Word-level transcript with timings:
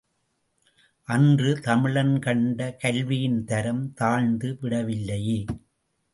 அன்று 1.07 1.51
தமிழன் 1.61 2.19
கண்ட 2.19 2.71
கல்வியின் 2.81 3.45
தரம் 3.45 3.93
தாழ்ந்து 3.93 4.57
விடவில்லையே! 4.61 5.39